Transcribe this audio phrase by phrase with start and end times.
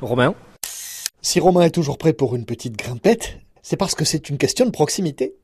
[0.00, 0.34] Romain
[1.22, 4.64] Si Romain est toujours prêt pour une petite grimpette, c'est parce que c'est une question
[4.64, 5.34] de proximité.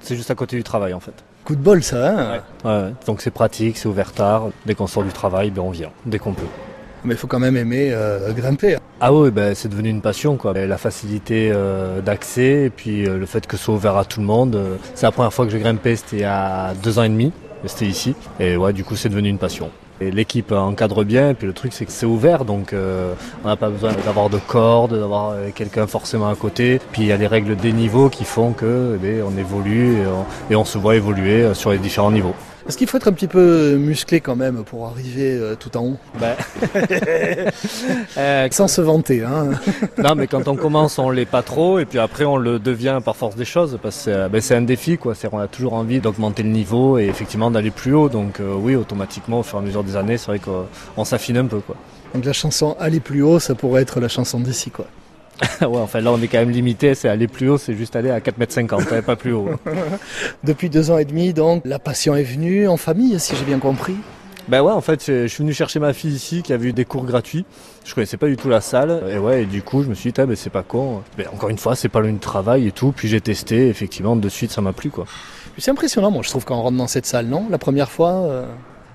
[0.00, 1.14] C'est juste à côté du travail en fait.
[1.44, 4.50] Coup de bol ça, hein Ouais, donc c'est pratique, c'est ouvert tard.
[4.66, 6.46] Dès qu'on sort du travail, ben on vient, dès qu'on peut.
[7.04, 8.76] Mais il faut quand même aimer euh, grimper.
[9.00, 10.52] Ah oui, ben c'est devenu une passion quoi.
[10.52, 14.20] La facilité euh, d'accès et puis euh, le fait que ce soit ouvert à tout
[14.20, 14.78] le monde.
[14.94, 17.32] c'est la première fois que j'ai grimpé, c'était il y a deux ans et demi.
[17.64, 18.14] C'était ici.
[18.38, 19.70] Et ouais, du coup, c'est devenu une passion.
[20.00, 23.56] L'équipe encadre bien, et puis le truc c'est que c'est ouvert, donc euh, on n'a
[23.56, 26.80] pas besoin d'avoir de cordes, d'avoir euh, quelqu'un forcément à côté.
[26.92, 30.06] Puis il y a les règles des niveaux qui font que eh on évolue et
[30.06, 32.34] on, et on se voit évoluer euh, sur les différents niveaux.
[32.68, 35.84] Est-ce qu'il faut être un petit peu musclé quand même pour arriver euh, tout en
[35.86, 35.96] haut?
[36.20, 36.36] Ben,
[38.18, 39.52] euh, Sans se vanter, hein
[39.98, 43.00] non, mais quand on commence, on l'est pas trop, et puis après, on le devient
[43.02, 45.14] par force des choses, parce que c'est, euh, ben, c'est un défi, quoi.
[45.14, 48.10] C'est, on a toujours envie d'augmenter le niveau et effectivement d'aller plus haut.
[48.10, 51.38] Donc, euh, oui, automatiquement, au fur et à mesure des années, c'est vrai qu'on s'affine
[51.38, 51.76] un peu, quoi.
[52.12, 54.86] Donc la chanson Aller plus haut, ça pourrait être la chanson d'ici, quoi.
[55.60, 56.94] ouais, enfin, là, on est quand même limité.
[56.94, 59.50] C'est aller plus haut, c'est juste aller à 4,50 m, pas plus haut.
[60.44, 63.58] Depuis deux ans et demi, donc, la passion est venue en famille, si j'ai bien
[63.58, 63.96] compris.
[64.48, 66.86] Ben ouais, en fait, je suis venu chercher ma fille ici qui a vu des
[66.86, 67.44] cours gratuits.
[67.84, 69.02] Je connaissais pas du tout la salle.
[69.10, 71.02] Et ouais, et du coup, je me suis dit, ah, ben, c'est pas con.
[71.18, 72.92] Mais encore une fois, c'est pas loin du travail et tout.
[72.96, 75.04] Puis j'ai testé, effectivement, de suite, ça m'a plu, quoi.
[75.58, 77.46] C'est impressionnant, moi je trouve quand on rentre dans cette salle, non?
[77.50, 78.46] La première fois, euh,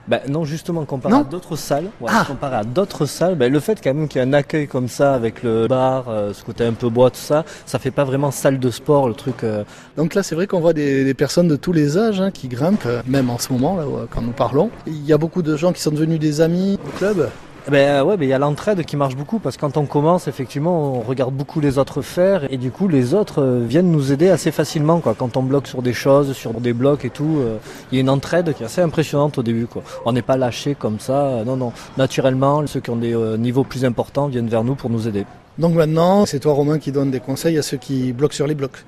[0.08, 2.26] Ben non, justement, comparé Non à d'autres salles, ouais, Ah.
[2.28, 4.90] comparé à d'autres salles, ben, le fait quand même qu'il y ait un accueil comme
[4.90, 8.04] ça avec le bar, euh, ce côté un peu bois, tout ça, ça fait pas
[8.04, 9.44] vraiment salle de sport, le truc.
[9.44, 9.64] euh,
[9.96, 12.50] Donc là, c'est vrai qu'on voit des, des personnes de tous les âges hein, qui
[12.50, 14.70] grimpent, euh, même en ce moment, là, quand nous parlons.
[14.88, 17.30] Il y a beaucoup de gens qui sont devenus des amis au club.
[17.72, 19.86] Ben euh, ouais, ben il y a l'entraide qui marche beaucoup parce que quand on
[19.86, 23.90] commence, effectivement, on regarde beaucoup les autres faire et du coup les autres euh, viennent
[23.90, 25.16] nous aider assez facilement quoi.
[25.18, 27.58] Quand on bloque sur des choses, sur des blocs et tout, euh,
[27.92, 29.82] il y a une entraide qui est assez impressionnante au début quoi.
[30.06, 31.72] On n'est pas lâché comme ça, non non.
[31.98, 35.26] Naturellement, ceux qui ont des niveaux plus importants viennent vers nous pour nous aider.
[35.58, 38.56] Donc maintenant, c'est toi Romain qui donne des conseils à ceux qui bloquent sur les
[38.56, 38.84] blocs.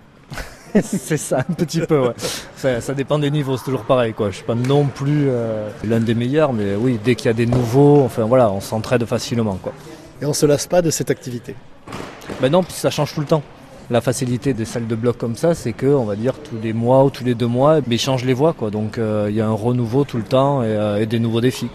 [0.84, 2.14] C'est ça, un petit peu, ouais.
[2.56, 4.30] Ça, ça dépend des niveaux, c'est toujours pareil, quoi.
[4.30, 7.34] Je suis pas non plus euh, l'un des meilleurs, mais oui, dès qu'il y a
[7.34, 9.74] des nouveaux, enfin voilà, on s'entraide facilement, quoi.
[10.22, 11.56] Et on se lasse pas de cette activité.
[12.42, 13.44] Ben non, puis ça change tout le temps.
[13.90, 16.74] La facilité des salles de bloc comme ça, c'est que, on va dire, tous les
[16.74, 18.70] mois ou tous les deux mois, mais ils changent les voies, quoi.
[18.70, 21.42] Donc, euh, il y a un renouveau tout le temps et, euh, et des nouveaux
[21.42, 21.70] défis.